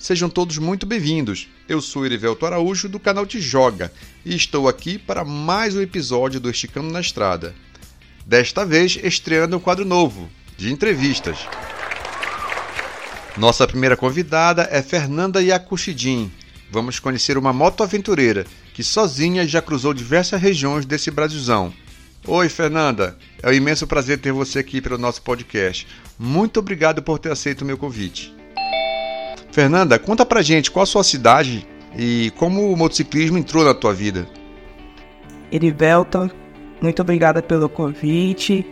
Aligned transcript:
sejam 0.00 0.30
todos 0.30 0.56
muito 0.56 0.86
bem-vindos. 0.86 1.46
Eu 1.68 1.82
sou 1.82 2.06
Erivelto 2.06 2.46
Araújo 2.46 2.88
do 2.88 2.98
canal 2.98 3.26
Te 3.26 3.38
Joga 3.38 3.92
e 4.24 4.34
estou 4.34 4.66
aqui 4.66 4.98
para 4.98 5.26
mais 5.26 5.76
um 5.76 5.80
episódio 5.82 6.40
do 6.40 6.50
Esticando 6.50 6.90
na 6.90 7.02
Estrada. 7.02 7.54
Desta 8.24 8.64
vez 8.64 8.98
estreando 9.02 9.58
um 9.58 9.60
quadro 9.60 9.84
novo, 9.84 10.30
de 10.56 10.72
entrevistas. 10.72 11.36
Nossa 13.36 13.68
primeira 13.68 13.94
convidada 13.94 14.66
é 14.70 14.82
Fernanda 14.82 15.42
Yacuchidin. 15.42 16.32
Vamos 16.70 16.98
conhecer 16.98 17.36
uma 17.36 17.52
moto 17.52 17.82
aventureira 17.82 18.46
que 18.72 18.82
sozinha 18.82 19.46
já 19.46 19.60
cruzou 19.60 19.92
diversas 19.92 20.40
regiões 20.40 20.86
desse 20.86 21.10
Brasilzão. 21.10 21.74
Oi, 22.26 22.48
Fernanda. 22.48 23.18
É 23.42 23.50
um 23.50 23.52
imenso 23.52 23.86
prazer 23.86 24.18
ter 24.18 24.32
você 24.32 24.60
aqui 24.60 24.80
pelo 24.80 24.96
nosso 24.96 25.20
podcast. 25.20 25.86
Muito 26.18 26.58
obrigado 26.58 27.02
por 27.02 27.18
ter 27.18 27.30
aceito 27.30 27.62
o 27.62 27.64
meu 27.66 27.76
convite. 27.76 28.39
Fernanda, 29.52 29.98
conta 29.98 30.24
pra 30.24 30.42
gente 30.42 30.70
qual 30.70 30.84
a 30.84 30.86
sua 30.86 31.02
cidade 31.02 31.66
e 31.96 32.32
como 32.36 32.72
o 32.72 32.76
motociclismo 32.76 33.36
entrou 33.36 33.64
na 33.64 33.74
tua 33.74 33.92
vida. 33.92 34.26
Erivelton, 35.50 36.30
muito 36.80 37.02
obrigada 37.02 37.42
pelo 37.42 37.68
convite. 37.68 38.64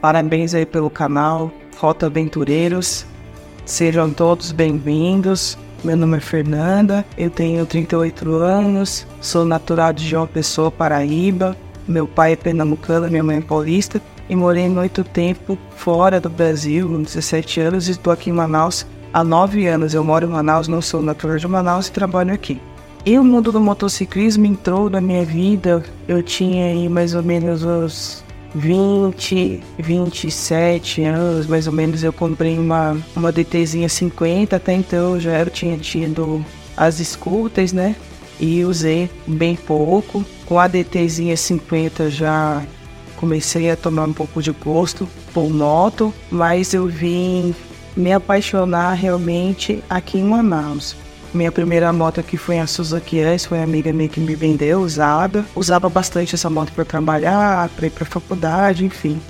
Parabéns 0.00 0.54
aí 0.54 0.64
pelo 0.64 0.88
canal 0.88 1.50
Rota 1.78 2.06
Aventureiros. 2.06 3.04
Sejam 3.64 4.10
todos 4.12 4.52
bem-vindos. 4.52 5.58
Meu 5.82 5.96
nome 5.96 6.16
é 6.16 6.20
Fernanda, 6.20 7.04
eu 7.18 7.28
tenho 7.28 7.66
38 7.66 8.30
anos, 8.36 9.06
sou 9.20 9.44
natural 9.44 9.92
de 9.92 10.08
João 10.08 10.26
Pessoa, 10.26 10.70
Paraíba. 10.70 11.54
Meu 11.86 12.06
pai 12.06 12.32
é 12.32 12.36
pernambucano, 12.36 13.10
minha 13.10 13.22
mãe 13.22 13.36
é 13.36 13.40
paulista 13.42 14.00
e 14.26 14.34
morei 14.34 14.66
muito 14.70 15.04
tempo 15.04 15.58
fora 15.76 16.18
do 16.18 16.30
Brasil, 16.30 16.88
com 16.88 17.02
17 17.02 17.60
anos, 17.60 17.88
e 17.88 17.90
estou 17.90 18.10
aqui 18.10 18.30
em 18.30 18.32
Manaus 18.32 18.86
há 19.14 19.22
nove 19.22 19.68
anos. 19.68 19.94
Eu 19.94 20.02
moro 20.02 20.26
em 20.26 20.30
Manaus, 20.30 20.66
não 20.66 20.82
sou 20.82 21.00
natural 21.00 21.38
de 21.38 21.46
Manaus 21.46 21.86
e 21.86 21.92
trabalho 21.92 22.34
aqui. 22.34 22.60
E 23.06 23.16
o 23.16 23.22
mundo 23.22 23.52
do 23.52 23.60
motociclismo 23.60 24.44
entrou 24.44 24.90
na 24.90 25.00
minha 25.00 25.24
vida. 25.24 25.84
Eu 26.08 26.22
tinha 26.22 26.66
aí 26.66 26.88
mais 26.88 27.14
ou 27.14 27.22
menos 27.22 27.62
uns 27.62 28.24
20, 28.54 29.62
27 29.78 31.02
anos, 31.04 31.46
mais 31.46 31.68
ou 31.68 31.72
menos. 31.72 32.02
Eu 32.02 32.12
comprei 32.12 32.58
uma, 32.58 32.98
uma 33.14 33.30
DTzinha 33.30 33.88
50. 33.88 34.56
Até 34.56 34.72
então 34.72 35.14
eu 35.14 35.20
já 35.20 35.38
eu 35.38 35.50
tinha 35.50 35.78
tido 35.78 36.44
as 36.76 36.98
escutas, 36.98 37.72
né? 37.72 37.94
E 38.40 38.64
usei 38.64 39.08
bem 39.26 39.54
pouco. 39.54 40.24
Com 40.44 40.58
a 40.58 40.66
DTzinha 40.66 41.36
50 41.36 42.10
já 42.10 42.62
comecei 43.16 43.70
a 43.70 43.76
tomar 43.76 44.08
um 44.08 44.12
pouco 44.12 44.42
de 44.42 44.50
gosto 44.50 45.08
por 45.32 45.48
moto, 45.48 46.12
mas 46.30 46.74
eu 46.74 46.86
vim 46.86 47.54
me 47.96 48.12
apaixonar 48.12 48.94
realmente 48.94 49.82
aqui 49.88 50.18
em 50.18 50.24
Manaus. 50.24 50.96
Minha 51.32 51.50
primeira 51.50 51.92
moto 51.92 52.20
aqui 52.20 52.36
foi 52.36 52.60
a 52.60 52.66
Suzuki 52.66 53.18
S, 53.18 53.48
foi 53.48 53.58
a 53.58 53.64
amiga 53.64 53.92
minha 53.92 54.08
que 54.08 54.20
me 54.20 54.36
vendeu, 54.36 54.80
usada. 54.80 55.44
Usava 55.54 55.88
bastante 55.88 56.34
essa 56.34 56.48
moto 56.48 56.72
para 56.72 56.84
trabalhar, 56.84 57.68
para 57.70 57.86
ir 57.86 57.90
para 57.90 58.04
faculdade, 58.04 58.84
enfim. 58.84 59.20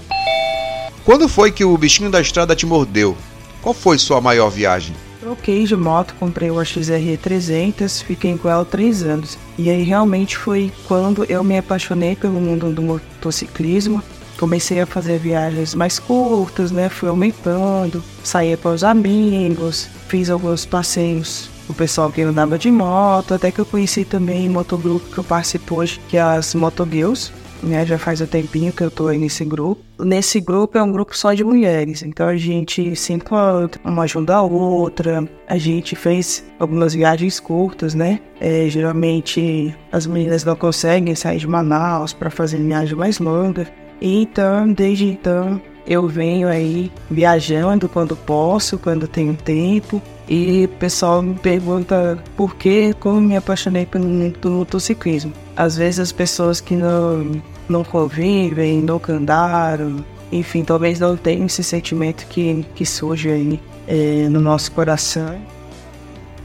Quando 1.05 1.29
foi 1.29 1.51
que 1.51 1.65
o 1.65 1.77
bichinho 1.79 2.11
da 2.11 2.21
estrada 2.21 2.55
te 2.55 2.67
mordeu? 2.67 3.17
Qual 3.63 3.75
foi 3.75 3.99
sua 3.99 4.21
maior 4.21 4.51
viagem? 4.51 4.95
Troquei 5.19 5.65
de 5.65 5.75
moto, 5.75 6.15
comprei 6.21 6.51
uma 6.51 6.63
XR 6.67 7.17
300, 7.23 8.03
fiquei 8.03 8.37
com 8.37 8.51
ela 8.51 8.67
três 8.67 9.03
anos. 9.03 9.39
E 9.57 9.71
aí 9.71 9.83
realmente 9.83 10.37
foi 10.37 10.71
quando 10.87 11.25
eu 11.25 11.43
me 11.43 11.57
apaixonei 11.57 12.15
pelo 12.15 12.39
mundo 12.39 12.71
do 12.71 12.83
motociclismo 12.83 14.03
comecei 14.39 14.81
a 14.81 14.87
fazer 14.87 15.19
viagens 15.19 15.75
mais 15.75 15.99
curtas, 15.99 16.71
né? 16.71 16.89
Fui 16.89 17.09
aumentando, 17.09 18.03
saía 18.23 18.57
para 18.57 18.73
os 18.73 18.85
amigos, 18.85 19.89
fiz 20.09 20.31
alguns 20.31 20.65
passeios 20.65 21.55
o 21.69 21.75
pessoal 21.75 22.11
que 22.11 22.23
andava 22.23 22.59
de 22.59 22.71
moto, 22.71 23.35
até 23.35 23.51
que 23.51 23.59
eu 23.59 23.67
conheci 23.67 24.05
também 24.05 24.49
o 24.49 24.53
motogrupo 24.53 25.11
que 25.11 25.19
eu 25.19 25.25
participo 25.25 25.77
hoje, 25.77 26.01
que 26.09 26.17
é 26.17 26.21
as 26.21 26.55
Motogirls, 26.55 27.33
né? 27.63 27.85
Já 27.87 27.99
faz 27.99 28.21
um 28.21 28.27
tempinho 28.27 28.73
que 28.73 28.83
eu 28.83 28.91
tô 28.91 29.09
aí 29.09 29.19
nesse 29.19 29.45
grupo. 29.45 29.83
Nesse 29.99 30.41
grupo 30.41 30.77
é 30.77 30.83
um 30.83 30.93
grupo 30.93 31.17
só 31.17 31.33
de 31.33 31.43
mulheres, 31.43 32.03
então 32.03 32.29
a 32.29 32.37
gente 32.37 32.95
se 32.97 33.13
encontra, 33.13 33.81
uma 33.85 34.03
ajuda 34.03 34.37
a 34.37 34.43
outra. 34.43 35.27
A 35.49 35.57
gente 35.57 35.97
fez 35.97 36.45
algumas 36.59 36.95
viagens 36.95 37.41
curtas, 37.41 37.95
né? 37.95 38.21
É, 38.41 38.69
geralmente 38.69 39.75
as 39.91 40.07
meninas 40.07 40.45
não 40.45 40.57
conseguem 40.57 41.15
sair 41.15 41.39
de 41.39 41.47
Manaus 41.47 42.13
para 42.13 42.31
fazer 42.31 42.59
viagem 42.59 42.97
mais 42.97 43.19
longa. 43.19 43.67
Então, 44.07 44.71
desde 44.71 45.07
então, 45.07 45.59
eu 45.87 46.07
venho 46.07 46.47
aí 46.47 46.93
viajando 47.11 47.89
quando 47.89 48.15
posso, 48.15 48.77
quando 48.77 49.09
tenho 49.09 49.33
tempo. 49.33 50.03
E 50.29 50.67
o 50.67 50.69
pessoal 50.77 51.23
me 51.23 51.35
pergunta 51.35 52.19
por 52.37 52.55
que, 52.55 52.93
como 53.01 53.19
me 53.19 53.35
apaixonei 53.35 53.87
pelo 53.87 54.07
motociclismo. 54.45 55.33
Às 55.57 55.79
vezes 55.79 56.01
as 56.01 56.13
pessoas 56.13 56.61
que 56.61 56.77
não, 56.77 57.43
não 57.67 57.83
convivem, 57.83 58.83
nunca 58.83 59.15
andaram, 59.15 60.05
enfim, 60.31 60.65
talvez 60.65 61.01
não 61.01 61.17
tenham 61.17 61.47
esse 61.47 61.65
sentimento 61.65 62.27
que, 62.27 62.63
que 62.75 62.85
surge 62.85 63.31
aí 63.31 63.61
é, 63.89 64.29
no 64.29 64.39
nosso 64.39 64.71
coração. 64.73 65.39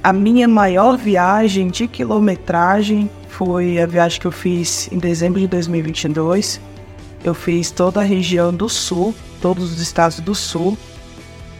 A 0.01 0.13
minha 0.13 0.47
maior 0.47 0.97
viagem 0.97 1.67
de 1.67 1.89
quilometragem 1.89 3.09
foi 3.27 3.81
a 3.81 3.85
viagem 3.85 4.21
que 4.21 4.27
eu 4.27 4.31
fiz 4.31 4.89
em 4.93 4.97
dezembro 4.97 5.41
de 5.41 5.47
2022 5.47 6.68
eu 7.23 7.33
fiz 7.33 7.71
toda 7.71 7.99
a 7.99 8.03
região 8.03 8.53
do 8.53 8.69
sul, 8.69 9.13
todos 9.41 9.71
os 9.71 9.81
estados 9.81 10.19
do 10.19 10.33
sul. 10.33 10.77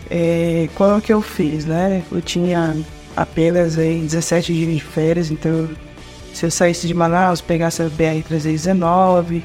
É, 0.10 0.68
qual 0.76 0.98
é 0.98 1.02
que 1.02 1.14
eu 1.14 1.22
fiz, 1.22 1.66
né? 1.66 2.04
Eu 2.12 2.22
tinha 2.22 2.76
apenas 3.16 3.78
aí 3.78 4.00
17 4.00 4.54
dias 4.54 4.74
de 4.74 4.80
férias, 4.80 5.30
então 5.30 5.70
se 6.34 6.46
eu 6.46 6.52
saísse 6.52 6.88
de 6.88 6.94
Manaus, 6.94 7.42
pegasse 7.42 7.82
a 7.82 7.90
BR-319 7.90 9.44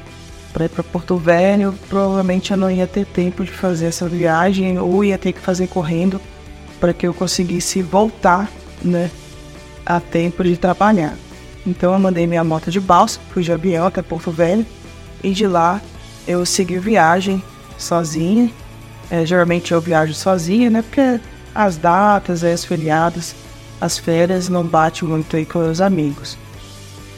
para 0.53 0.65
ir 0.65 0.69
para 0.69 0.83
Porto 0.83 1.17
Velho, 1.17 1.75
provavelmente 1.89 2.51
eu 2.51 2.57
não 2.57 2.71
ia 2.71 2.87
ter 2.87 3.05
tempo 3.05 3.43
de 3.43 3.51
fazer 3.51 3.87
essa 3.87 4.07
viagem 4.07 4.79
ou 4.79 5.03
ia 5.03 5.17
ter 5.17 5.33
que 5.33 5.39
fazer 5.41 5.67
correndo 5.67 6.21
para 6.79 6.93
que 6.93 7.05
eu 7.05 7.13
conseguisse 7.13 7.81
voltar, 7.81 8.49
né, 8.81 9.11
a 9.85 9.99
tempo 9.99 10.43
de 10.43 10.55
trabalhar. 10.55 11.15
Então 11.67 11.93
eu 11.93 11.99
mandei 11.99 12.25
minha 12.25 12.43
moto 12.43 12.71
de 12.71 12.79
balsa, 12.79 13.19
fui 13.31 13.43
de 13.43 13.51
avião 13.51 13.87
até 13.87 14.01
Porto 14.01 14.31
Velho 14.31 14.65
e 15.21 15.31
de 15.31 15.45
lá 15.45 15.81
eu 16.27 16.45
segui 16.45 16.79
viagem 16.79 17.43
sozinha. 17.77 18.51
É, 19.09 19.25
geralmente 19.25 19.71
eu 19.71 19.79
viajo 19.79 20.13
sozinha, 20.13 20.69
né? 20.69 20.81
Porque 20.81 21.19
as 21.53 21.77
datas, 21.77 22.43
as 22.43 22.65
feriados, 22.65 23.35
as 23.79 23.97
férias 23.97 24.49
não 24.49 24.63
batem 24.63 25.07
muito 25.07 25.35
aí 25.35 25.45
com 25.45 25.69
os 25.69 25.79
amigos. 25.79 26.37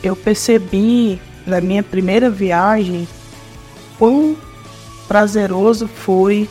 Eu 0.03 0.15
percebi 0.15 1.19
na 1.45 1.61
minha 1.61 1.81
primeira 1.81 2.29
viagem 2.29 3.07
quão 3.97 4.35
prazeroso 5.07 5.87
foi 5.87 6.49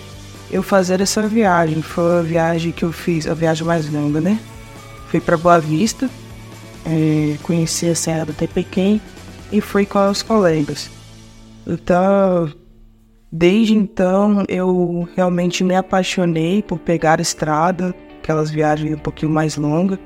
eu 0.51 0.63
fazer 0.63 1.01
essa 1.01 1.23
viagem. 1.23 1.83
Foi 1.83 2.21
a 2.21 2.23
viagem 2.23 2.73
que 2.73 2.85
eu 2.85 2.93
fiz, 2.93 3.27
a 3.27 3.35
viagem 3.35 3.67
mais 3.67 3.91
longa, 3.93 4.21
né? 4.21 4.39
Fui 5.09 5.21
para 5.21 5.37
Boa 5.37 5.61
Vista, 5.61 6.11
é, 6.85 7.37
conheci 7.43 7.89
a 7.89 7.95
Serra 7.95 8.27
do 8.27 8.33
Tepequém 8.33 9.01
e 9.53 9.61
fui 9.61 9.87
com 9.87 10.11
os 10.11 10.23
colegas. 10.23 10.96
Então, 11.67 12.53
desde 13.31 13.75
então, 13.75 14.45
eu 14.49 15.09
realmente 15.17 15.65
me 15.65 15.75
apaixonei 15.75 16.63
por 16.63 16.79
pegar 16.79 17.21
estrada, 17.21 17.95
aquelas 18.19 18.51
viagens 18.51 18.95
um 18.95 18.99
pouquinho 18.99 19.33
mais 19.33 19.57
longas. 19.57 19.99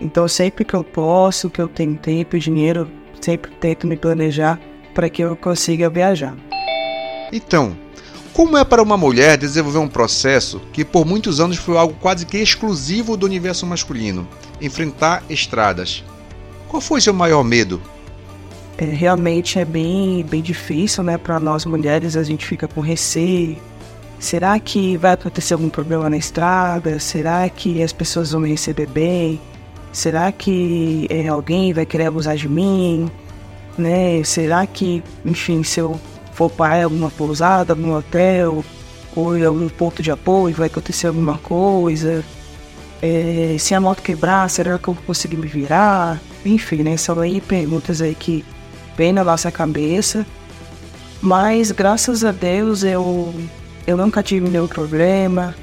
Então, 0.00 0.26
sempre 0.26 0.64
que 0.64 0.74
eu 0.74 0.82
posso, 0.82 1.50
que 1.50 1.60
eu 1.60 1.68
tenho 1.68 1.96
tempo 1.96 2.36
e 2.36 2.40
dinheiro, 2.40 2.88
sempre 3.20 3.50
tento 3.60 3.86
me 3.86 3.96
planejar 3.96 4.58
para 4.94 5.08
que 5.08 5.22
eu 5.22 5.36
consiga 5.36 5.90
viajar. 5.90 6.34
Então, 7.32 7.76
como 8.32 8.56
é 8.56 8.64
para 8.64 8.82
uma 8.82 8.96
mulher 8.96 9.36
desenvolver 9.36 9.78
um 9.78 9.88
processo 9.88 10.60
que 10.72 10.84
por 10.84 11.04
muitos 11.04 11.38
anos 11.38 11.58
foi 11.58 11.76
algo 11.76 11.94
quase 12.00 12.24
que 12.24 12.38
exclusivo 12.38 13.16
do 13.16 13.26
universo 13.26 13.66
masculino, 13.66 14.26
enfrentar 14.60 15.22
estradas? 15.28 16.02
Qual 16.68 16.80
foi 16.80 17.00
seu 17.00 17.12
maior 17.12 17.44
medo? 17.44 17.80
É, 18.78 18.84
realmente 18.84 19.58
é 19.58 19.64
bem, 19.64 20.24
bem 20.24 20.42
difícil, 20.42 21.02
né? 21.02 21.18
Para 21.18 21.38
nós 21.38 21.64
mulheres, 21.64 22.16
a 22.16 22.22
gente 22.22 22.46
fica 22.46 22.66
com 22.66 22.80
receio. 22.80 23.56
Será 24.18 24.58
que 24.58 24.96
vai 24.96 25.12
acontecer 25.12 25.54
algum 25.54 25.68
problema 25.68 26.08
na 26.08 26.16
estrada? 26.16 26.98
Será 27.00 27.48
que 27.48 27.82
as 27.82 27.92
pessoas 27.92 28.32
vão 28.32 28.42
me 28.42 28.50
receber 28.50 28.86
bem? 28.86 29.40
Será 29.92 30.30
que 30.32 31.06
é, 31.10 31.28
alguém 31.28 31.72
vai 31.72 31.84
querer 31.84 32.06
abusar 32.06 32.36
de 32.36 32.48
mim? 32.48 33.10
Né? 33.76 34.22
Será 34.24 34.66
que, 34.66 35.02
enfim, 35.24 35.62
se 35.62 35.80
eu 35.80 36.00
for 36.32 36.50
para 36.50 36.84
alguma 36.84 37.10
pousada, 37.10 37.72
algum 37.72 37.94
hotel, 37.94 38.64
ou 39.14 39.36
em 39.36 39.44
algum 39.44 39.68
ponto 39.68 40.02
de 40.02 40.10
apoio, 40.10 40.54
vai 40.54 40.66
acontecer 40.66 41.06
alguma 41.06 41.38
coisa. 41.38 42.24
É, 43.00 43.56
se 43.58 43.74
a 43.74 43.80
moto 43.80 44.02
quebrar, 44.02 44.48
será 44.48 44.78
que 44.78 44.88
eu 44.88 44.94
vou 44.94 45.02
conseguir 45.04 45.36
me 45.36 45.46
virar? 45.46 46.20
Enfim, 46.44 46.82
né? 46.82 46.96
São 46.96 47.18
aí 47.18 47.40
perguntas 47.40 48.00
aí 48.00 48.14
que 48.14 48.44
vem 48.96 49.12
na 49.12 49.24
nossa 49.24 49.50
cabeça. 49.50 50.26
Mas 51.20 51.70
graças 51.70 52.24
a 52.24 52.32
Deus 52.32 52.82
eu, 52.82 53.34
eu 53.86 53.96
nunca 53.96 54.22
tive 54.22 54.48
nenhum 54.48 54.66
problema. 54.66 55.54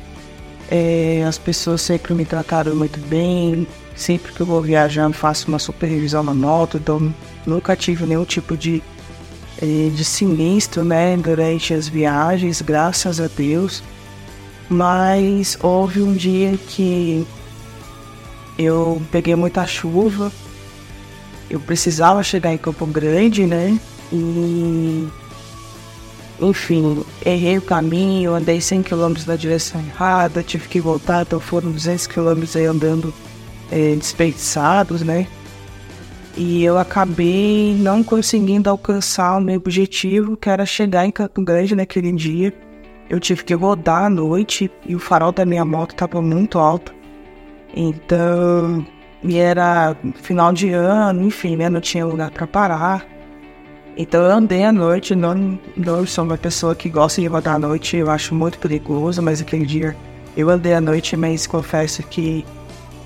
É, 0.71 1.23
as 1.27 1.37
pessoas 1.37 1.81
sempre 1.81 2.13
me 2.13 2.25
trataram 2.25 2.75
muito 2.75 2.99
bem. 3.07 3.67
Sempre 3.95 4.31
que 4.31 4.39
eu 4.39 4.45
vou 4.45 4.61
viajar, 4.61 5.11
faço 5.11 5.49
uma 5.49 5.59
supervisão 5.59 6.23
na 6.23 6.33
moto. 6.33 6.77
Então 6.77 7.13
nunca 7.45 7.75
tive 7.75 8.05
nenhum 8.05 8.25
tipo 8.25 8.55
de 8.55 8.81
de 9.93 10.05
sinistro, 10.05 10.83
né, 10.83 11.17
durante 11.17 11.73
as 11.73 11.87
viagens, 11.87 12.61
graças 12.61 13.19
a 13.19 13.27
Deus. 13.27 13.83
Mas 14.69 15.57
houve 15.61 16.01
um 16.01 16.13
dia 16.13 16.57
que 16.57 17.25
eu 18.57 19.01
peguei 19.11 19.35
muita 19.35 19.65
chuva, 19.65 20.31
eu 21.49 21.59
precisava 21.59 22.21
chegar 22.23 22.53
em 22.53 22.57
Campo 22.57 22.85
Grande, 22.85 23.45
né? 23.45 23.79
E 24.11 25.07
enfim, 26.41 27.03
errei 27.25 27.57
o 27.57 27.61
caminho, 27.61 28.33
andei 28.33 28.61
100 28.61 28.83
km 28.83 29.13
na 29.27 29.35
direção 29.35 29.81
errada, 29.81 30.41
tive 30.41 30.67
que 30.69 30.79
voltar, 30.79 31.23
então 31.23 31.39
foram 31.39 31.71
200 31.71 32.07
km 32.07 32.43
aí 32.55 32.65
andando 32.65 33.13
é, 33.69 33.95
desperdiçados, 33.95 35.01
né? 35.01 35.27
E 36.37 36.63
eu 36.63 36.77
acabei 36.77 37.75
não 37.77 38.01
conseguindo 38.01 38.69
alcançar 38.69 39.37
o 39.37 39.41
meu 39.41 39.57
objetivo, 39.57 40.37
que 40.37 40.49
era 40.49 40.65
chegar 40.65 41.05
em 41.05 41.11
Campo 41.11 41.41
Grande 41.41 41.75
naquele 41.75 42.11
dia. 42.13 42.53
Eu 43.09 43.19
tive 43.19 43.43
que 43.43 43.53
rodar 43.53 44.05
à 44.05 44.09
noite 44.09 44.71
e 44.87 44.95
o 44.95 44.99
farol 44.99 45.33
da 45.33 45.45
minha 45.45 45.65
moto 45.65 45.91
estava 45.91 46.21
muito 46.21 46.57
alto. 46.57 46.93
Então, 47.75 48.85
e 49.24 49.38
era 49.38 49.95
final 50.16 50.54
de 50.54 50.71
ano, 50.71 51.24
enfim, 51.24 51.56
né? 51.56 51.69
Não 51.69 51.81
tinha 51.81 52.06
lugar 52.06 52.31
para 52.31 52.48
parar. 52.48 53.06
Então 53.98 54.24
eu 54.24 54.31
andei 54.31 54.63
à 54.63 54.71
noite, 54.71 55.13
não, 55.13 55.60
não 55.75 56.06
sou 56.06 56.24
uma 56.24 56.38
pessoa 56.38 56.74
que 56.74 56.89
gosta 56.89 57.19
de 57.19 57.27
rodar 57.27 57.56
à 57.56 57.60
noite, 57.60 57.98
eu 57.98 58.10
acho 58.10 58.33
muito 58.33 58.57
perigoso, 58.57 59.21
mas 59.21 59.42
aquele 59.42 59.66
dia 59.66 59.95
eu 60.38 60.50
andei 60.50 60.74
à 60.74 60.80
noite, 60.80 61.18
mas 61.18 61.45
confesso 61.45 62.01
que 62.04 62.45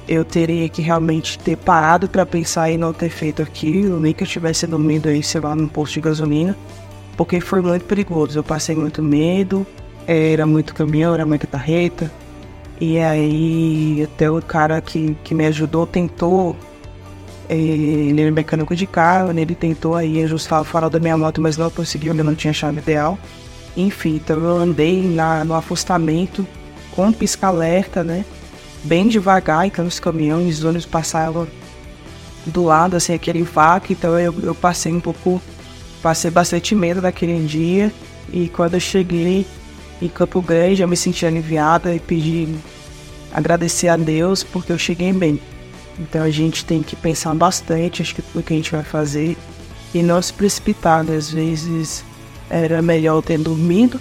eu 0.08 0.24
teria 0.24 0.70
que 0.70 0.82
realmente 0.82 1.40
ter 1.40 1.58
parado 1.58 2.08
para 2.08 2.26
pensar 2.26 2.70
em 2.70 2.78
não 2.78 2.94
ter 2.94 3.10
feito 3.10 3.42
aquilo, 3.42 4.00
nem 4.00 4.14
que 4.14 4.24
eu 4.24 4.28
tivesse 4.28 4.68
dormindo 4.68 5.08
aí, 5.08 5.24
sei 5.24 5.42
lá, 5.42 5.56
num 5.56 5.68
posto 5.68 5.94
de 5.96 6.02
gasolina, 6.02 6.56
porque 7.18 7.40
foi 7.40 7.62
muito 7.62 7.86
perigoso. 7.86 8.38
Eu 8.38 8.44
passei 8.44 8.76
muito 8.76 9.02
medo, 9.02 9.66
era 10.06 10.46
muito 10.46 10.76
caminhão, 10.76 11.14
era 11.14 11.26
muita 11.26 11.48
carreta, 11.48 12.12
e 12.80 13.00
aí 13.00 14.04
até 14.04 14.30
o 14.30 14.42
cara 14.42 14.82
que, 14.82 15.16
que 15.24 15.34
me 15.34 15.46
ajudou 15.46 15.86
tentou, 15.88 16.56
eh, 17.50 17.56
ele 17.56 18.22
era 18.22 18.32
mecânico 18.32 18.76
de 18.76 18.86
carro, 18.86 19.32
né, 19.32 19.42
ele 19.42 19.56
tentou 19.56 19.96
aí 19.96 20.24
ajustar 20.24 20.62
o 20.62 20.64
farol 20.64 20.90
da 20.90 21.00
minha 21.00 21.18
moto, 21.18 21.42
mas 21.42 21.58
não 21.58 21.70
conseguiu, 21.70 22.14
ele 22.14 22.24
não 22.24 22.36
tinha 22.36 22.54
chave 22.54 22.80
ideal. 22.80 23.18
Enfim, 23.76 24.16
então 24.16 24.38
eu 24.38 24.58
andei 24.58 25.02
na, 25.02 25.44
no 25.44 25.54
afastamento 25.54 26.46
com 26.92 27.12
pisca-alerta, 27.12 28.04
né? 28.04 28.24
bem 28.84 29.08
devagar, 29.08 29.66
então 29.66 29.86
os 29.86 30.00
caminhões, 30.00 30.60
os 30.60 30.64
ônibus 30.64 30.86
passavam 30.86 31.48
do 32.46 32.64
lado, 32.66 32.96
assim, 32.98 33.14
aquele 33.14 33.42
vácuo, 33.42 33.94
então 33.94 34.20
eu, 34.20 34.36
eu 34.44 34.54
passei 34.54 34.92
um 34.92 35.00
pouco, 35.00 35.42
passei 36.02 36.30
bastante 36.30 36.76
medo 36.76 37.02
naquele 37.02 37.46
dia, 37.46 37.92
e 38.32 38.50
quando 38.50 38.74
eu 38.74 38.80
cheguei 38.80 39.46
em 40.02 40.08
Campo 40.08 40.42
Grande, 40.42 40.82
eu 40.82 40.88
me 40.88 40.98
senti 40.98 41.26
aliviada 41.26 41.94
e 41.94 42.00
pedi, 42.00 42.56
agradecer 43.34 43.88
a 43.88 43.98
Deus, 43.98 44.44
porque 44.44 44.72
eu 44.72 44.78
cheguei 44.78 45.14
bem. 45.14 45.40
Então 46.00 46.24
a 46.24 46.30
gente 46.30 46.66
tem 46.66 46.82
que 46.82 46.96
pensar 46.96 47.34
bastante, 47.36 48.02
acho 48.02 48.16
que 48.16 48.22
tudo 48.22 48.44
que 48.44 48.54
a 48.54 48.56
gente 48.56 48.72
vai 48.72 48.84
fazer, 48.84 49.38
e 49.94 50.02
não 50.02 50.22
se 50.22 50.34
precipitar, 50.34 51.04
né? 51.04 51.16
às 51.16 51.30
vezes 51.30 52.04
era 52.50 52.82
melhor 52.82 53.22
ter 53.22 53.38
dormido, 53.38 54.00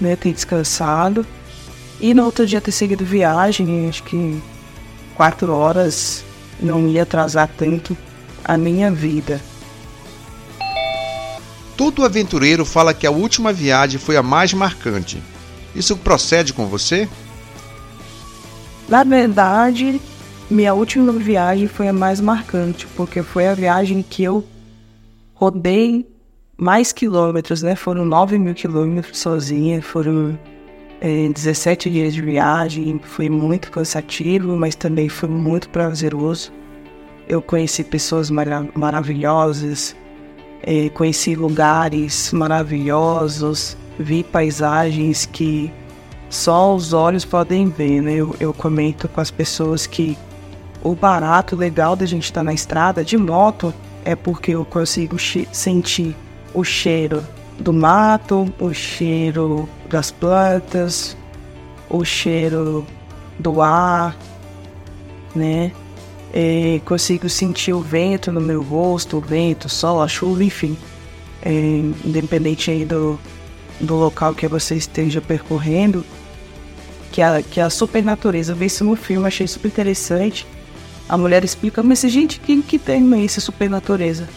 né, 0.00 0.16
ter 0.16 0.32
descansado, 0.32 1.26
e 2.00 2.14
no 2.14 2.24
outro 2.24 2.46
dia 2.46 2.60
ter 2.60 2.72
seguido 2.72 3.04
viagem, 3.04 3.88
acho 3.88 4.02
que 4.04 4.40
quatro 5.14 5.52
horas 5.52 6.24
não 6.60 6.88
ia 6.88 7.02
atrasar 7.02 7.48
tanto 7.56 7.96
a 8.44 8.56
minha 8.56 8.90
vida. 8.90 9.40
Todo 11.78 12.04
aventureiro 12.04 12.64
fala 12.64 12.92
que 12.92 13.06
a 13.06 13.10
última 13.12 13.52
viagem 13.52 14.00
foi 14.00 14.16
a 14.16 14.22
mais 14.22 14.52
marcante. 14.52 15.22
Isso 15.76 15.96
procede 15.96 16.52
com 16.52 16.66
você? 16.66 17.08
Na 18.88 19.04
verdade, 19.04 20.00
minha 20.50 20.74
última 20.74 21.12
viagem 21.12 21.68
foi 21.68 21.86
a 21.86 21.92
mais 21.92 22.20
marcante, 22.20 22.84
porque 22.96 23.22
foi 23.22 23.46
a 23.46 23.54
viagem 23.54 24.02
que 24.02 24.24
eu 24.24 24.44
rodei 25.34 26.04
mais 26.56 26.90
quilômetros, 26.90 27.62
né? 27.62 27.76
Foram 27.76 28.04
9 28.04 28.40
mil 28.40 28.54
quilômetros 28.54 29.16
sozinha, 29.16 29.80
foram 29.80 30.36
é, 31.00 31.28
17 31.28 31.88
dias 31.90 32.12
de 32.12 32.20
viagem, 32.20 33.00
foi 33.04 33.28
muito 33.28 33.70
cansativo, 33.70 34.56
mas 34.56 34.74
também 34.74 35.08
foi 35.08 35.28
muito 35.28 35.68
prazeroso. 35.68 36.50
Eu 37.28 37.40
conheci 37.40 37.84
pessoas 37.84 38.30
marav 38.30 38.68
maravilhosas, 38.74 39.94
é, 40.70 40.90
conheci 40.90 41.34
lugares 41.34 42.30
maravilhosos, 42.30 43.74
vi 43.98 44.22
paisagens 44.22 45.24
que 45.24 45.72
só 46.28 46.74
os 46.74 46.92
olhos 46.92 47.24
podem 47.24 47.70
ver. 47.70 48.02
Né? 48.02 48.16
Eu, 48.16 48.36
eu 48.38 48.52
comento 48.52 49.08
com 49.08 49.18
as 49.18 49.30
pessoas 49.30 49.86
que 49.86 50.18
o 50.82 50.94
barato 50.94 51.56
legal 51.56 51.96
da 51.96 52.04
gente 52.04 52.24
estar 52.24 52.40
tá 52.40 52.44
na 52.44 52.52
estrada 52.52 53.02
de 53.02 53.16
moto 53.16 53.72
é 54.04 54.14
porque 54.14 54.50
eu 54.50 54.62
consigo 54.62 55.16
sentir 55.18 56.14
o 56.52 56.62
cheiro 56.62 57.26
do 57.58 57.72
mato, 57.72 58.52
o 58.60 58.70
cheiro 58.74 59.66
das 59.88 60.10
plantas, 60.10 61.16
o 61.88 62.04
cheiro 62.04 62.86
do 63.38 63.62
ar, 63.62 64.14
né? 65.34 65.72
É, 66.32 66.80
consigo 66.84 67.28
sentir 67.28 67.72
o 67.72 67.80
vento 67.80 68.30
no 68.30 68.40
meu 68.40 68.62
rosto, 68.62 69.16
o 69.16 69.20
vento, 69.20 69.64
o 69.64 69.68
sol, 69.68 70.02
a 70.02 70.08
chuva, 70.08 70.44
enfim. 70.44 70.76
É, 71.42 71.50
independente 72.04 72.70
aí 72.70 72.84
do, 72.84 73.18
do 73.80 73.94
local 73.94 74.34
que 74.34 74.46
você 74.46 74.74
esteja 74.74 75.20
percorrendo, 75.20 76.04
que 77.12 77.22
a, 77.22 77.42
que 77.42 77.60
a 77.60 77.70
super 77.70 78.04
natureza, 78.04 78.52
eu 78.52 78.56
vi 78.56 78.66
isso 78.66 78.84
no 78.84 78.96
filme, 78.96 79.26
achei 79.26 79.46
super 79.46 79.68
interessante. 79.68 80.46
A 81.08 81.16
mulher 81.16 81.42
explica, 81.44 81.82
mas 81.82 82.00
gente, 82.00 82.38
que, 82.40 82.60
que 82.62 82.78
termo 82.78 83.14
é 83.14 83.24
esse 83.24 83.40
super 83.40 83.70
natureza? 83.70 84.28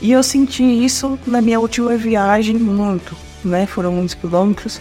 E 0.00 0.12
eu 0.12 0.22
senti 0.22 0.62
isso 0.62 1.18
na 1.26 1.40
minha 1.40 1.60
última 1.60 1.96
viagem 1.96 2.56
muito, 2.56 3.16
né? 3.44 3.66
Foram 3.66 3.92
muitos 3.92 4.14
quilômetros. 4.14 4.80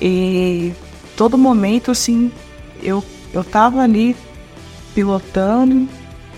E 0.00 0.72
todo 1.16 1.36
momento, 1.36 1.90
assim, 1.90 2.30
eu, 2.82 3.04
eu 3.32 3.42
tava 3.42 3.82
ali 3.82 4.16
pilotando 4.98 5.88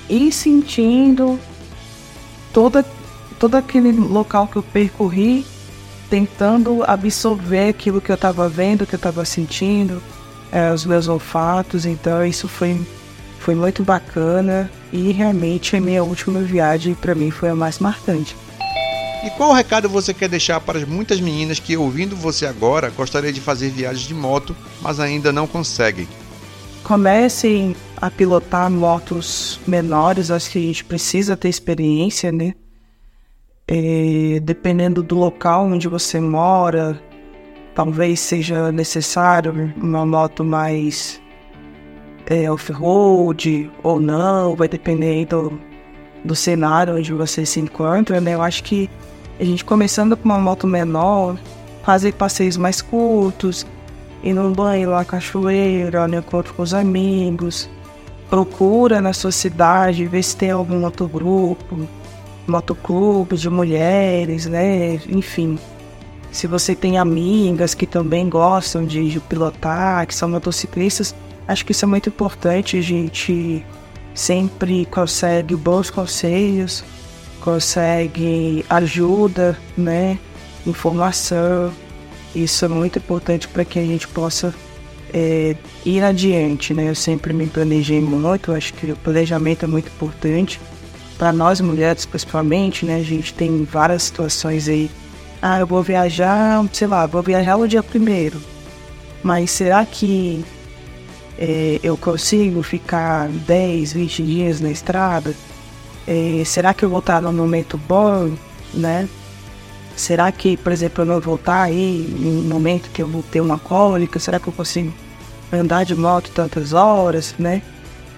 e 0.07 0.31
sentindo 0.31 1.41
toda, 2.53 2.85
todo 3.39 3.55
aquele 3.55 3.91
local 3.91 4.47
que 4.47 4.57
eu 4.57 4.63
percorri, 4.63 5.47
tentando 6.11 6.85
absorver 6.85 7.71
aquilo 7.71 8.03
que 8.03 8.11
eu 8.11 8.17
estava 8.17 8.51
vendo, 8.51 8.87
que 8.87 8.95
eu 8.95 8.99
estava 8.99 9.25
sentindo, 9.25 10.03
é, 10.53 10.71
os 10.75 10.85
meus 10.85 11.09
olfatos. 11.09 11.87
Então, 11.87 12.23
isso 12.23 12.49
foi, 12.49 12.79
foi 13.39 13.55
muito 13.55 13.83
bacana. 13.83 14.71
E 14.93 15.11
realmente 15.11 15.75
a 15.75 15.81
minha 15.81 16.05
última 16.05 16.41
viagem 16.41 16.93
para 16.93 17.15
mim 17.15 17.31
foi 17.31 17.49
a 17.49 17.55
mais 17.55 17.79
marcante. 17.79 18.37
E 19.25 19.31
qual 19.39 19.55
recado 19.55 19.89
você 19.89 20.13
quer 20.13 20.29
deixar 20.29 20.61
para 20.61 20.79
as 20.79 20.87
muitas 20.87 21.19
meninas 21.19 21.59
que, 21.59 21.79
ouvindo 21.79 22.15
você 22.15 22.45
agora, 22.45 22.91
gostaria 22.91 23.33
de 23.33 23.41
fazer 23.41 23.71
viagens 23.71 24.07
de 24.07 24.13
moto, 24.13 24.55
mas 24.83 25.01
ainda 25.01 25.33
não 25.33 25.47
conseguem? 25.47 26.07
Comecem 26.85 27.75
a 28.01 28.11
pilotar 28.11 28.71
motos 28.71 29.61
menores, 29.67 30.31
acho 30.31 30.51
que 30.51 30.59
a 30.59 30.63
gente 30.63 30.85
precisa 30.85 31.37
ter 31.37 31.49
experiência, 31.49 32.33
né? 32.33 32.55
É, 33.69 34.41
dependendo 34.43 35.03
do 35.03 35.15
local 35.15 35.67
onde 35.67 35.87
você 35.87 36.19
mora, 36.19 37.01
talvez 37.75 38.19
seja 38.19 38.73
necessário 38.73 39.73
uma 39.77 40.05
moto 40.05 40.43
mais 40.43 41.21
é, 42.27 42.51
off-road 42.51 43.71
ou 43.83 44.01
não, 44.01 44.57
vai 44.57 44.67
depender 44.67 45.27
do, 45.27 45.61
do 46.25 46.35
cenário 46.35 46.97
onde 46.97 47.13
você 47.13 47.45
se 47.45 47.61
encontra, 47.61 48.21
né? 48.21 48.35
Eu 48.35 48.43
acho 48.43 48.65
que 48.65 48.89
a 49.39 49.45
gente 49.45 49.65
começando 49.65 50.17
com 50.17 50.25
uma 50.25 50.39
moto 50.39 50.67
menor, 50.67 51.39
fazer 51.83 52.13
passeios 52.15 52.57
mais 52.57 52.81
curtos, 52.81 53.67
ir 54.23 54.33
no 54.33 54.51
banho 54.51 54.91
lá, 54.91 55.05
cachoeira, 55.05 56.09
no 56.09 56.17
encontro 56.19 56.55
com 56.55 56.63
os 56.63 56.75
amigos, 56.75 57.69
procura 58.31 59.01
na 59.01 59.13
sua 59.13 59.33
cidade, 59.33 60.07
ver 60.07 60.23
se 60.23 60.37
tem 60.37 60.53
algum 60.53 60.85
outro 60.85 61.09
grupo, 61.09 61.89
motoclube 62.47 63.37
de 63.37 63.51
mulheres, 63.51 64.47
né? 64.47 64.95
Enfim, 65.09 65.59
Se 66.31 66.47
você 66.47 66.77
tem 66.77 66.97
amigas 66.97 67.75
que 67.75 67.87
também 67.87 68.29
gostam 68.29 68.85
de 68.85 69.21
pilotar, 69.29 70.07
que 70.07 70.15
são 70.15 70.29
motociclistas, 70.29 71.15
acho 71.47 71.65
que 71.65 71.73
isso 71.73 71.85
é 71.85 71.89
muito 71.89 72.09
importante. 72.09 72.77
A 72.77 72.83
gente 72.83 73.65
sempre 74.15 74.87
consegue 74.87 75.57
bons 75.57 75.91
conselhos, 75.91 76.85
consegue 77.41 78.65
ajuda, 78.71 79.59
né? 79.77 80.19
Informação. 80.65 81.73
Isso 82.35 82.65
é 82.65 82.69
muito 82.69 82.99
importante 82.99 83.49
para 83.49 83.65
que 83.65 83.79
a 83.79 83.85
gente 83.85 84.07
possa 84.07 84.55
é, 85.13 85.57
ir 85.85 86.03
adiante, 86.03 86.73
né? 86.75 86.89
Eu 86.89 86.95
sempre 86.95 87.33
me 87.33 87.47
planejei 87.47 88.01
muito, 88.01 88.53
acho 88.53 88.73
que 88.75 88.93
o 88.93 88.97
planejamento 88.97 89.65
é 89.65 89.69
muito 89.69 89.89
importante 89.89 90.61
para 91.19 91.33
nós 91.33 91.61
mulheres, 91.61 92.07
principalmente, 92.07 92.87
né? 92.87 92.97
A 92.97 93.03
gente 93.03 93.35
tem 93.35 93.65
várias 93.65 94.05
situações 94.05 94.69
aí. 94.69 94.91
Ah, 95.43 95.61
eu 95.61 95.67
vou 95.67 95.83
viajar, 95.83 96.65
sei 96.73 96.87
lá, 96.87 97.07
vou 97.07 97.23
viajar 97.23 97.59
no 97.59 97.69
dia 97.69 97.83
primeiro. 97.83 98.41
Mas 99.23 99.51
será 99.51 99.85
que 99.85 100.45
é, 101.39 101.79
eu 101.83 101.97
consigo 101.97 102.63
ficar 102.63 103.29
10, 103.29 103.93
20 103.93 104.23
dias 104.23 104.61
na 104.61 104.71
estrada? 104.71 105.35
É, 106.07 106.43
será 106.45 106.73
que 106.73 106.85
eu 106.85 106.89
vou 106.91 107.01
estar 107.01 107.21
num 107.21 107.33
momento 107.33 107.79
bom, 107.79 108.31
né? 108.73 109.09
Será 110.01 110.33
que, 110.33 110.57
por 110.57 110.73
exemplo, 110.73 111.03
eu 111.03 111.07
não 111.07 111.21
vou 111.21 111.35
estar 111.35 111.61
aí 111.61 112.07
em 112.19 112.39
um 112.39 112.49
momento 112.49 112.89
que 112.91 113.03
eu 113.03 113.07
vou 113.07 113.23
ter 113.23 113.43
uma 113.43 113.59
cólica? 113.59 114.19
Será 114.19 114.41
que 114.41 114.49
eu 114.49 114.53
consigo 114.53 114.91
andar 115.53 115.85
de 115.85 115.95
moto 115.95 116.31
tantas 116.35 116.73
horas, 116.73 117.35
né? 117.39 117.61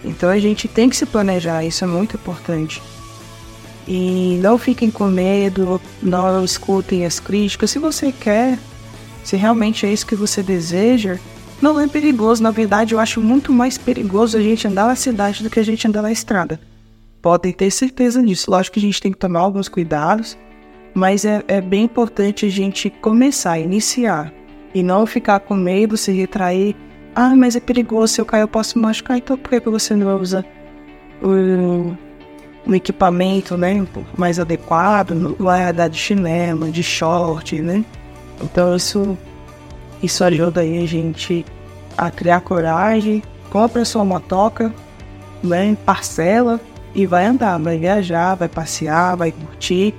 Então 0.05 0.31
a 0.31 0.39
gente 0.39 0.69
tem 0.69 0.89
que 0.89 0.97
se 0.97 1.05
planejar, 1.05 1.65
isso 1.65 1.83
é 1.83 1.87
muito 1.89 2.15
importante. 2.15 2.81
E 3.87 4.39
não 4.41 4.59
fiquem 4.59 4.93
com 4.93 5.09
medo, 5.09 5.81
não 6.01 6.45
escutem 6.45 7.05
as 7.05 7.19
críticas. 7.19 7.73
Se 7.73 7.81
você 7.81 8.13
quer, 8.13 8.61
se 9.25 9.37
realmente 9.37 9.85
é 9.85 9.93
isso 9.93 10.07
que 10.07 10.15
você 10.15 10.41
deseja, 10.41 11.19
não 11.61 11.81
é 11.81 11.89
perigoso. 11.89 12.45
Na 12.45 12.53
verdade, 12.53 12.95
eu 12.95 13.01
acho 13.01 13.21
muito 13.21 13.53
mais 13.53 13.77
perigoso 13.77 14.39
a 14.39 14.41
gente 14.41 14.69
andar 14.69 14.87
na 14.87 14.95
cidade 14.95 15.43
do 15.43 15.51
que 15.51 15.59
a 15.59 15.65
gente 15.65 15.89
andar 15.89 16.03
na 16.03 16.13
estrada. 16.13 16.61
Podem 17.21 17.53
ter 17.53 17.73
certeza 17.73 18.23
disso. 18.23 18.49
Lógico 18.53 18.75
que 18.75 18.79
a 18.81 18.83
gente 18.83 19.03
tem 19.03 19.11
que 19.11 19.19
tomar 19.19 19.41
alguns 19.41 19.69
cuidados, 19.69 20.39
mas 20.95 21.25
é, 21.25 21.43
é 21.49 21.61
bem 21.61 21.85
importante 21.85 22.47
a 22.47 22.51
gente 22.51 22.91
começar, 22.91 23.59
iniciar. 23.59 24.33
E 24.75 24.83
não 24.83 25.07
ficar 25.07 25.41
com 25.41 25.55
medo, 25.55 25.97
se 25.97 26.13
retrair. 26.13 26.75
Ah, 27.15 27.37
mas 27.37 27.57
é 27.57 27.61
perigoso, 27.61 28.15
se 28.15 28.21
eu 28.21 28.25
cair 28.25 28.43
eu 28.43 28.49
posso 28.49 28.79
machucar. 28.79 29.19
Então 29.19 29.37
por 29.37 29.51
que 29.51 29.61
você 29.69 29.95
não 29.95 30.19
usa 30.19 30.45
um, 31.23 31.95
um 32.67 32.75
equipamento 32.75 33.57
né, 33.57 33.87
mais 34.17 34.39
adequado? 34.39 35.37
Vai 35.39 35.65
andar 35.65 35.89
de 35.89 35.99
chinelo, 35.99 36.71
de 36.71 36.83
short, 36.83 37.61
né? 37.61 37.85
Então 38.43 38.75
isso, 38.75 39.17
isso 40.03 40.25
ajuda 40.25 40.63
aí 40.63 40.83
a 40.83 40.87
gente 40.87 41.45
a 41.97 42.11
criar 42.11 42.41
coragem. 42.41 43.23
Compra 43.51 43.85
sua 43.85 44.05
motoca, 44.05 44.73
né, 45.43 45.77
parcela 45.85 46.59
e 46.95 47.05
vai 47.05 47.27
andar, 47.27 47.59
vai 47.59 47.77
viajar, 47.77 48.35
vai 48.35 48.49
passear, 48.49 49.17
vai 49.17 49.33
curtir 49.33 49.95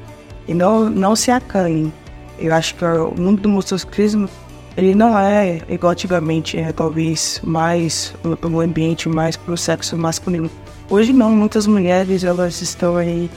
e 0.48 0.54
não, 0.54 0.90
não 0.90 1.16
se 1.16 1.32
acanhe. 1.32 1.94
Eu 2.40 2.54
acho 2.54 2.76
que 2.76 2.84
o 2.84 3.14
mundo 3.18 3.42
do 3.42 3.50
motociclismo 3.50 4.30
ele 4.76 4.96
não 4.96 5.18
é 5.18 5.62
igual 5.70 5.92
antigamente, 5.92 6.58
é 6.58 6.72
talvez 6.72 7.40
mais 7.44 8.14
um 8.44 8.60
ambiente 8.60 9.08
mais 9.08 9.38
para 9.38 9.54
o 9.54 9.58
sexo 9.58 9.96
masculino. 9.96 10.50
Hoje 10.90 11.14
não, 11.14 11.32
muitas 11.32 11.68
mulheres 11.68 12.24
elas 12.24 12.60
estão 12.62 12.98
aí 12.98 13.30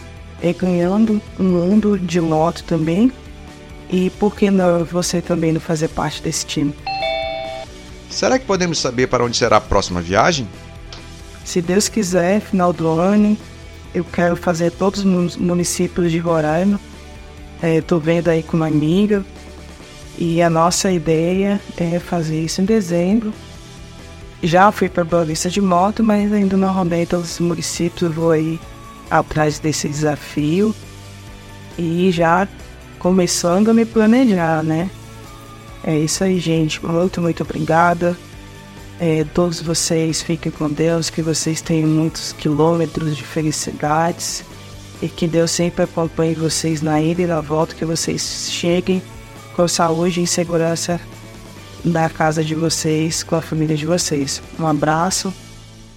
é, 0.43 0.53
ganhando 0.53 1.21
um 1.39 1.45
mundo 1.45 1.99
de 1.99 2.21
moto 2.21 2.65
também. 2.65 3.13
E 3.91 4.11
por 4.11 4.35
que 4.35 4.51
não 4.51 4.85
você 4.85 5.21
também 5.21 5.53
não 5.53 5.61
fazer 5.61 5.89
parte 5.89 6.23
desse 6.23 6.45
time? 6.45 6.75
Será 8.11 8.39
que 8.39 8.47
podemos 8.47 8.79
saber 8.79 9.07
para 9.07 9.23
onde 9.23 9.37
será 9.37 9.59
a 9.59 9.61
próxima 9.61 10.01
viagem? 10.01 10.49
Se 11.45 11.61
Deus 11.61 11.89
quiser, 11.89 12.41
final 12.41 12.73
do 12.73 12.89
ano, 12.89 13.37
eu 13.95 14.05
quero 14.05 14.37
fazer 14.37 14.73
todos 14.73 15.05
os 15.05 15.37
municípios 15.37 16.11
de 16.11 16.19
Roraima 16.19 16.81
Estou 17.63 17.99
é, 17.99 18.03
vendo 18.03 18.29
aí 18.29 18.43
com 18.43 18.57
uma 18.57 18.67
amiga 18.67 19.25
e 20.19 20.41
a 20.43 20.49
nossa 20.49 20.91
ideia 20.91 21.61
é 21.77 21.99
fazer 21.99 22.41
isso 22.41 22.61
em 22.61 22.65
dezembro. 22.65 23.33
Já 24.43 24.71
fui 24.71 24.89
para 24.89 25.05
Boa 25.05 25.25
Vista 25.25 25.49
de 25.49 25.61
moto, 25.61 26.03
mas 26.03 26.33
ainda 26.33 26.57
não 26.57 26.73
rodei 26.73 27.07
todos 27.07 27.33
os 27.33 27.41
municípios. 27.41 28.15
Vou 28.15 28.31
aí 28.31 28.61
atrás 29.11 29.59
desse 29.59 29.89
desafio 29.89 30.75
e 31.79 32.11
já 32.11 32.47
começando 32.99 33.71
a 33.71 33.75
me 33.75 33.85
planejar, 33.85 34.63
né? 34.63 34.91
É 35.83 35.99
isso 35.99 36.25
aí, 36.25 36.39
gente. 36.39 36.85
Muito, 36.85 37.21
muito 37.21 37.43
obrigada. 37.43 38.17
É, 38.99 39.25
todos 39.35 39.61
vocês 39.61 40.23
fiquem 40.23 40.51
com 40.51 40.69
Deus, 40.69 41.11
que 41.11 41.23
vocês 41.23 41.61
tenham 41.61 41.89
muitos 41.89 42.33
quilômetros 42.33 43.17
de 43.17 43.23
felicidades 43.23 44.45
e 45.03 45.09
que 45.09 45.27
Deus 45.27 45.51
sempre 45.51 45.85
acompanhe 45.85 46.35
vocês 46.35 46.83
na 46.83 47.01
ida 47.01 47.23
e 47.23 47.27
na 47.27 47.41
volta, 47.41 47.75
que 47.75 47.85
vocês 47.85 48.49
cheguem 48.51 49.03
com 49.55 49.67
saúde 49.67 50.23
e 50.23 50.27
segurança 50.27 51.01
na 51.85 52.09
casa 52.11 52.43
de 52.43 52.55
vocês, 52.55 53.23
com 53.23 53.37
a 53.37 53.43
família 53.43 53.77
de 53.77 53.87
vocês. 53.87 54.43
Um 54.59 54.67
abraço, 54.67 55.33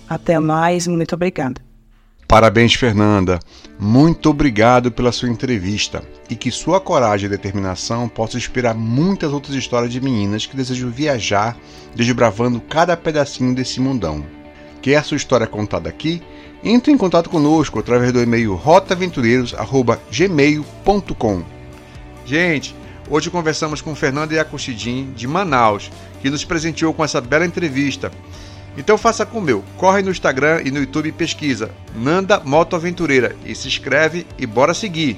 até 0.07 0.39
mais, 0.39 0.87
muito 0.87 1.15
obrigada. 1.15 1.61
Parabéns, 2.29 2.75
Fernanda. 2.75 3.39
Muito 3.79 4.29
obrigado 4.29 4.91
pela 4.91 5.11
sua 5.11 5.29
entrevista 5.29 6.03
e 6.29 6.35
que 6.35 6.51
sua 6.51 6.79
coragem 6.79 7.25
e 7.25 7.29
determinação 7.29 8.07
possam 8.07 8.37
inspirar 8.37 8.75
muitas 8.75 9.33
outras 9.33 9.55
histórias 9.55 9.91
de 9.91 9.99
meninas 9.99 10.45
que 10.45 10.55
desejam 10.55 10.91
viajar, 10.91 11.57
desbravando 11.95 12.61
cada 12.61 12.95
pedacinho 12.95 13.55
desse 13.55 13.79
mundão. 13.79 14.23
Quer 14.79 14.97
a 14.97 15.03
sua 15.03 15.17
história 15.17 15.47
contada 15.47 15.89
aqui? 15.89 16.21
Entre 16.63 16.91
em 16.91 16.97
contato 16.97 17.29
conosco 17.29 17.77
através 17.79 18.11
do 18.11 18.21
e-mail 18.21 18.55
rotaventureiros@gmail.com. 18.55 21.43
Gente, 22.25 22.75
hoje 23.09 23.29
conversamos 23.29 23.81
com 23.81 23.95
Fernanda 23.95 24.35
Yacuchidin 24.35 25.13
de 25.13 25.25
Manaus, 25.25 25.89
que 26.21 26.29
nos 26.29 26.43
presenteou 26.43 26.93
com 26.93 27.01
essa 27.03 27.21
bela 27.21 27.45
entrevista. 27.45 28.11
Então 28.77 28.97
faça 28.97 29.25
como 29.25 29.49
eu, 29.49 29.63
corre 29.77 30.01
no 30.01 30.11
Instagram 30.11 30.61
e 30.63 30.71
no 30.71 30.79
YouTube 30.79 31.07
e 31.09 31.13
pesquisa 31.13 31.71
Nanda 31.95 32.39
Moto 32.39 32.75
Aventureira 32.75 33.35
e 33.45 33.55
se 33.55 33.67
inscreve 33.67 34.25
e 34.37 34.45
bora 34.45 34.73
seguir. 34.73 35.17